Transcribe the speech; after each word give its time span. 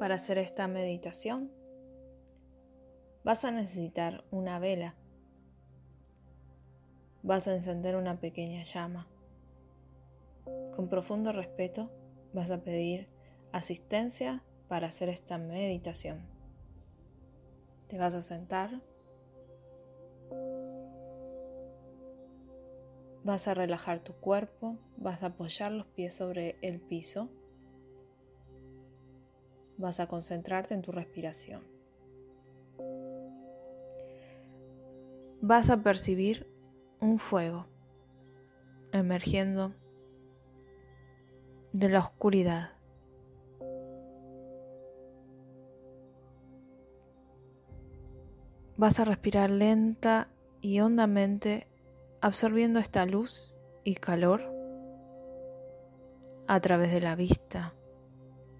Para 0.00 0.14
hacer 0.14 0.38
esta 0.38 0.66
meditación 0.66 1.52
vas 3.22 3.44
a 3.44 3.50
necesitar 3.50 4.24
una 4.30 4.58
vela. 4.58 4.94
Vas 7.22 7.46
a 7.46 7.54
encender 7.54 7.96
una 7.96 8.18
pequeña 8.18 8.62
llama. 8.62 9.08
Con 10.74 10.88
profundo 10.88 11.32
respeto 11.32 11.90
vas 12.32 12.50
a 12.50 12.62
pedir 12.62 13.10
asistencia 13.52 14.42
para 14.68 14.86
hacer 14.86 15.10
esta 15.10 15.36
meditación. 15.36 16.26
Te 17.86 17.98
vas 17.98 18.14
a 18.14 18.22
sentar. 18.22 18.80
Vas 23.22 23.48
a 23.48 23.52
relajar 23.52 23.98
tu 24.00 24.14
cuerpo, 24.14 24.78
vas 24.96 25.22
a 25.22 25.26
apoyar 25.26 25.72
los 25.72 25.88
pies 25.88 26.14
sobre 26.14 26.56
el 26.62 26.80
piso. 26.80 27.28
Vas 29.80 29.98
a 29.98 30.06
concentrarte 30.06 30.74
en 30.74 30.82
tu 30.82 30.92
respiración. 30.92 31.62
Vas 35.40 35.70
a 35.70 35.78
percibir 35.78 36.46
un 37.00 37.18
fuego 37.18 37.64
emergiendo 38.92 39.72
de 41.72 41.88
la 41.88 42.00
oscuridad. 42.00 42.72
Vas 48.76 49.00
a 49.00 49.06
respirar 49.06 49.50
lenta 49.50 50.28
y 50.60 50.80
hondamente 50.80 51.68
absorbiendo 52.20 52.80
esta 52.80 53.06
luz 53.06 53.54
y 53.82 53.94
calor 53.94 54.42
a 56.48 56.60
través 56.60 56.92
de 56.92 57.00
la 57.00 57.16
vista 57.16 57.72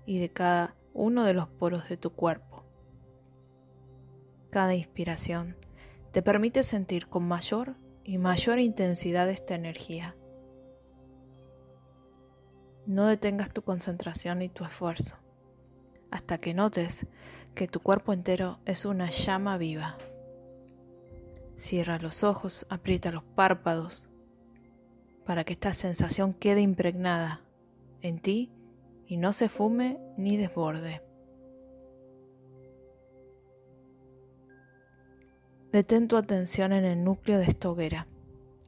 y 0.06 0.18
de 0.18 0.30
cada 0.30 0.79
uno 0.92 1.24
de 1.24 1.34
los 1.34 1.48
poros 1.48 1.88
de 1.88 1.96
tu 1.96 2.10
cuerpo. 2.10 2.64
Cada 4.50 4.74
inspiración 4.74 5.56
te 6.12 6.22
permite 6.22 6.62
sentir 6.62 7.06
con 7.06 7.26
mayor 7.26 7.76
y 8.04 8.18
mayor 8.18 8.58
intensidad 8.58 9.28
esta 9.28 9.54
energía. 9.54 10.16
No 12.86 13.06
detengas 13.06 13.52
tu 13.52 13.62
concentración 13.62 14.42
y 14.42 14.48
tu 14.48 14.64
esfuerzo 14.64 15.16
hasta 16.10 16.38
que 16.38 16.54
notes 16.54 17.06
que 17.54 17.68
tu 17.68 17.80
cuerpo 17.80 18.12
entero 18.12 18.58
es 18.64 18.84
una 18.84 19.10
llama 19.10 19.58
viva. 19.58 19.96
Cierra 21.56 21.98
los 21.98 22.24
ojos, 22.24 22.66
aprieta 22.68 23.12
los 23.12 23.22
párpados 23.22 24.08
para 25.24 25.44
que 25.44 25.52
esta 25.52 25.72
sensación 25.72 26.32
quede 26.32 26.62
impregnada 26.62 27.42
en 28.02 28.18
ti 28.18 28.50
y 29.10 29.16
no 29.16 29.32
se 29.32 29.48
fume 29.48 29.98
ni 30.16 30.36
desborde. 30.36 31.02
Detén 35.72 36.06
tu 36.06 36.16
atención 36.16 36.72
en 36.72 36.84
el 36.84 37.02
núcleo 37.02 37.38
de 37.38 37.46
esta 37.46 37.68
hoguera. 37.68 38.06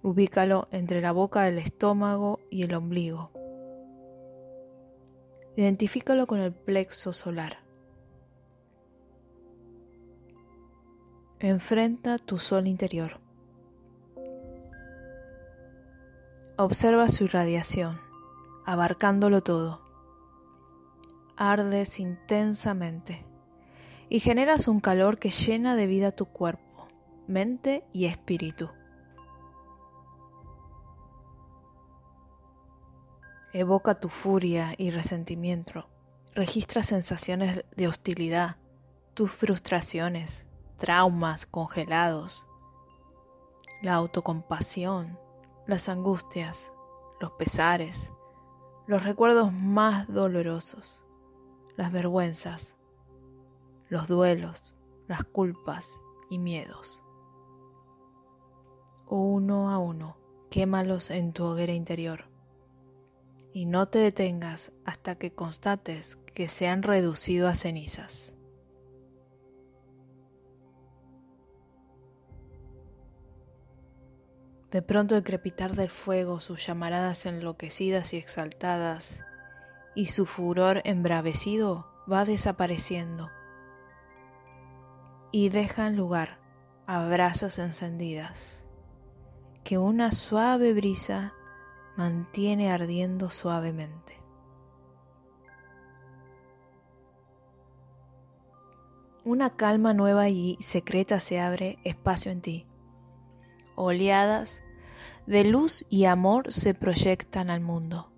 Ubícalo 0.02 0.66
entre 0.72 1.00
la 1.00 1.12
boca 1.12 1.42
del 1.42 1.58
estómago 1.58 2.40
y 2.50 2.64
el 2.64 2.74
ombligo. 2.74 3.30
Identifícalo 5.54 6.26
con 6.26 6.40
el 6.40 6.52
plexo 6.52 7.12
solar. 7.12 7.58
Enfrenta 11.38 12.18
tu 12.18 12.38
sol 12.38 12.66
interior. 12.66 13.20
Observa 16.56 17.08
su 17.08 17.24
irradiación, 17.26 17.96
abarcándolo 18.66 19.40
todo. 19.44 19.81
Ardes 21.36 21.98
intensamente 21.98 23.24
y 24.08 24.20
generas 24.20 24.68
un 24.68 24.80
calor 24.80 25.18
que 25.18 25.30
llena 25.30 25.74
de 25.74 25.86
vida 25.86 26.10
tu 26.10 26.26
cuerpo, 26.26 26.88
mente 27.26 27.84
y 27.92 28.06
espíritu. 28.06 28.68
Evoca 33.54 34.00
tu 34.00 34.08
furia 34.08 34.74
y 34.78 34.90
resentimiento. 34.90 35.86
Registra 36.34 36.82
sensaciones 36.82 37.64
de 37.76 37.86
hostilidad, 37.86 38.56
tus 39.12 39.30
frustraciones, 39.30 40.46
traumas 40.78 41.44
congelados, 41.44 42.46
la 43.82 43.94
autocompasión, 43.94 45.18
las 45.66 45.88
angustias, 45.88 46.72
los 47.20 47.32
pesares, 47.32 48.10
los 48.86 49.04
recuerdos 49.04 49.52
más 49.52 50.08
dolorosos, 50.08 51.01
las 51.76 51.92
vergüenzas, 51.92 52.74
los 53.88 54.08
duelos, 54.08 54.74
las 55.08 55.24
culpas 55.24 56.00
y 56.30 56.38
miedos. 56.38 57.02
Uno 59.06 59.70
a 59.70 59.78
uno, 59.78 60.16
quémalos 60.50 61.10
en 61.10 61.32
tu 61.32 61.44
hoguera 61.44 61.72
interior 61.72 62.32
y 63.52 63.66
no 63.66 63.86
te 63.86 63.98
detengas 63.98 64.72
hasta 64.84 65.16
que 65.16 65.32
constates 65.34 66.16
que 66.34 66.48
se 66.48 66.68
han 66.68 66.82
reducido 66.82 67.48
a 67.48 67.54
cenizas. 67.54 68.34
De 74.70 74.80
pronto 74.80 75.16
el 75.16 75.22
crepitar 75.22 75.72
del 75.72 75.90
fuego, 75.90 76.40
sus 76.40 76.66
llamaradas 76.66 77.26
enloquecidas 77.26 78.14
y 78.14 78.16
exaltadas, 78.16 79.20
y 79.94 80.06
su 80.06 80.26
furor 80.26 80.80
embravecido 80.84 81.86
va 82.10 82.24
desapareciendo 82.24 83.30
y 85.30 85.48
dejan 85.48 85.96
lugar 85.96 86.38
a 86.86 87.06
brasas 87.08 87.58
encendidas 87.58 88.66
que 89.64 89.78
una 89.78 90.12
suave 90.12 90.74
brisa 90.74 91.32
mantiene 91.96 92.70
ardiendo 92.70 93.30
suavemente. 93.30 94.20
Una 99.24 99.50
calma 99.56 99.94
nueva 99.94 100.28
y 100.28 100.56
secreta 100.60 101.20
se 101.20 101.40
abre 101.40 101.78
espacio 101.84 102.32
en 102.32 102.42
ti. 102.42 102.66
Oleadas 103.76 104.62
de 105.26 105.44
luz 105.44 105.86
y 105.88 106.06
amor 106.06 106.52
se 106.52 106.74
proyectan 106.74 107.48
al 107.48 107.60
mundo. 107.60 108.11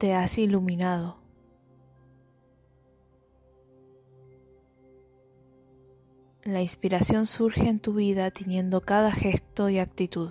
Te 0.00 0.14
has 0.14 0.38
iluminado. 0.38 1.18
La 6.42 6.62
inspiración 6.62 7.26
surge 7.26 7.68
en 7.68 7.80
tu 7.80 7.92
vida 7.92 8.30
teniendo 8.30 8.80
cada 8.80 9.12
gesto 9.12 9.68
y 9.68 9.78
actitud. 9.78 10.30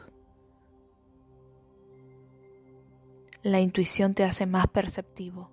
La 3.44 3.60
intuición 3.60 4.16
te 4.16 4.24
hace 4.24 4.48
más 4.48 4.66
perceptivo 4.66 5.52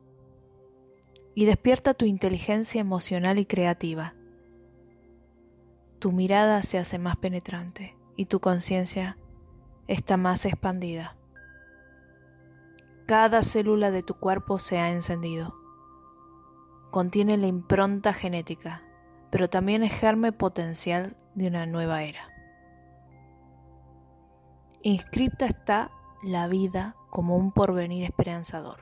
y 1.35 1.45
despierta 1.45 1.93
tu 1.93 2.07
inteligencia 2.07 2.81
emocional 2.81 3.39
y 3.39 3.45
creativa. 3.45 4.15
Tu 5.99 6.11
mirada 6.11 6.63
se 6.63 6.79
hace 6.79 6.99
más 6.99 7.19
penetrante 7.19 7.99
y 8.17 8.25
tu 8.25 8.41
conciencia 8.41 9.19
está 9.89 10.17
más 10.17 10.47
expandida. 10.47 11.19
Cada 13.07 13.43
célula 13.43 13.91
de 13.91 14.03
tu 14.03 14.15
cuerpo 14.15 14.59
se 14.59 14.79
ha 14.79 14.91
encendido. 14.91 15.55
Contiene 16.91 17.37
la 17.37 17.47
impronta 17.47 18.13
genética 18.13 18.83
pero 19.31 19.49
también 19.49 19.83
es 19.83 19.93
germe 19.93 20.33
potencial 20.33 21.17
de 21.35 21.49
una 21.49 21.67
nueva 21.67 22.03
era. 22.03 22.31
Inscripta 24.83 25.47
está 25.47 25.91
la 26.23 26.49
vida 26.49 26.97
como 27.11 27.37
un 27.37 27.53
porvenir 27.53 28.05
esperanzador. 28.05 28.81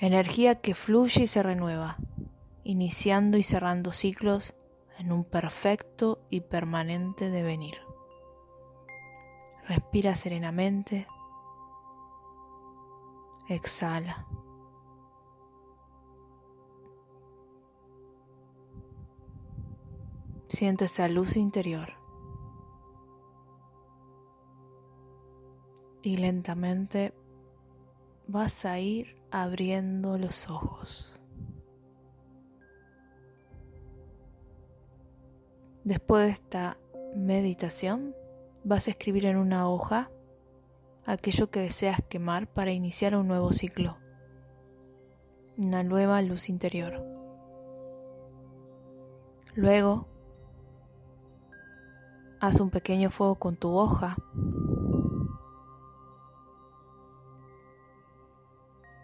Energía 0.00 0.60
que 0.60 0.74
fluye 0.74 1.22
y 1.22 1.26
se 1.26 1.42
renueva, 1.42 1.96
iniciando 2.64 3.36
y 3.36 3.42
cerrando 3.42 3.92
ciclos 3.92 4.54
en 4.98 5.12
un 5.12 5.24
perfecto 5.24 6.20
y 6.30 6.40
permanente 6.40 7.30
devenir. 7.30 7.76
Respira 9.68 10.14
serenamente. 10.14 11.06
Exhala. 13.48 14.26
Siente 20.48 20.86
esa 20.86 21.08
luz 21.08 21.36
interior. 21.36 21.94
Y 26.02 26.16
lentamente 26.16 27.12
vas 28.26 28.64
a 28.64 28.78
ir 28.78 29.16
abriendo 29.30 30.16
los 30.16 30.48
ojos. 30.48 31.18
Después 35.84 36.26
de 36.26 36.32
esta 36.32 36.78
meditación, 37.14 38.14
vas 38.64 38.86
a 38.86 38.90
escribir 38.90 39.26
en 39.26 39.36
una 39.36 39.68
hoja 39.68 40.10
aquello 41.06 41.50
que 41.50 41.60
deseas 41.60 42.00
quemar 42.08 42.46
para 42.46 42.72
iniciar 42.72 43.14
un 43.14 43.28
nuevo 43.28 43.52
ciclo, 43.52 43.96
una 45.56 45.82
nueva 45.82 46.20
luz 46.22 46.48
interior. 46.48 47.04
Luego, 49.54 50.06
haz 52.40 52.60
un 52.60 52.70
pequeño 52.70 53.10
fuego 53.10 53.36
con 53.36 53.56
tu 53.56 53.76
hoja 53.76 54.16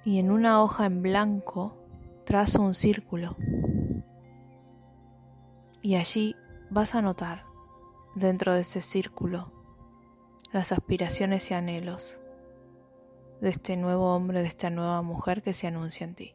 y 0.04 0.18
en 0.18 0.30
una 0.30 0.62
hoja 0.62 0.86
en 0.86 1.02
blanco 1.02 1.76
trazo 2.24 2.62
un 2.62 2.74
círculo 2.74 3.36
y 5.82 5.94
allí 5.94 6.36
vas 6.70 6.94
a 6.94 7.02
notar 7.02 7.44
dentro 8.14 8.54
de 8.54 8.60
ese 8.60 8.80
círculo 8.80 9.59
las 10.52 10.72
aspiraciones 10.72 11.50
y 11.50 11.54
anhelos 11.54 12.18
de 13.40 13.50
este 13.50 13.76
nuevo 13.76 14.14
hombre, 14.14 14.42
de 14.42 14.48
esta 14.48 14.70
nueva 14.70 15.00
mujer 15.02 15.42
que 15.42 15.54
se 15.54 15.66
anuncia 15.66 16.04
en 16.04 16.14
ti. 16.14 16.34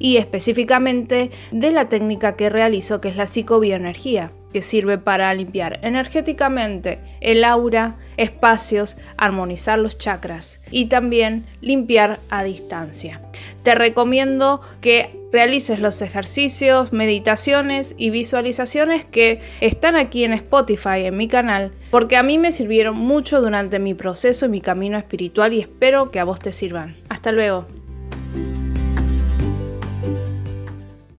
y 0.00 0.16
específicamente 0.16 1.30
de 1.52 1.70
la 1.70 1.88
técnica 1.88 2.34
que 2.34 2.48
realizo 2.48 3.00
que 3.00 3.10
es 3.10 3.16
la 3.16 3.28
psicobioenergía 3.28 4.32
que 4.52 4.62
sirve 4.62 4.98
para 4.98 5.32
limpiar 5.32 5.78
energéticamente 5.82 6.98
el 7.20 7.44
aura, 7.44 7.96
espacios, 8.16 8.96
armonizar 9.16 9.78
los 9.78 9.96
chakras 9.96 10.60
y 10.70 10.86
también 10.86 11.44
limpiar 11.60 12.18
a 12.30 12.42
distancia. 12.42 13.20
Te 13.62 13.74
recomiendo 13.74 14.60
que 14.80 15.16
realices 15.32 15.78
los 15.78 16.02
ejercicios, 16.02 16.92
meditaciones 16.92 17.94
y 17.96 18.10
visualizaciones 18.10 19.04
que 19.04 19.40
están 19.60 19.94
aquí 19.94 20.24
en 20.24 20.32
Spotify, 20.32 21.04
en 21.04 21.16
mi 21.16 21.28
canal, 21.28 21.70
porque 21.90 22.16
a 22.16 22.22
mí 22.22 22.38
me 22.38 22.50
sirvieron 22.52 22.96
mucho 22.96 23.40
durante 23.40 23.78
mi 23.78 23.94
proceso 23.94 24.46
y 24.46 24.48
mi 24.48 24.60
camino 24.60 24.98
espiritual 24.98 25.52
y 25.52 25.60
espero 25.60 26.10
que 26.10 26.18
a 26.18 26.24
vos 26.24 26.40
te 26.40 26.52
sirvan. 26.52 26.96
Hasta 27.08 27.30
luego. 27.30 27.66